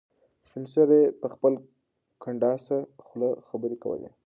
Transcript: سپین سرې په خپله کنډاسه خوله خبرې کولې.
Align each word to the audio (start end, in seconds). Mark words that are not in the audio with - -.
سپین 0.47 0.63
سرې 0.73 1.01
په 1.21 1.27
خپله 1.33 1.57
کنډاسه 2.23 2.77
خوله 3.05 3.29
خبرې 3.47 3.77
کولې. 3.83 4.09